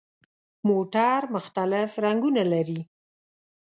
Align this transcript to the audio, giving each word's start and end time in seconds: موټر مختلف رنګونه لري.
موټر 0.67 1.19
مختلف 1.35 1.89
رنګونه 2.05 2.43
لري. 2.53 2.81